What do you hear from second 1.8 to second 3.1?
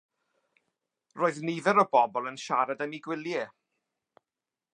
o bobl yn siarad am eu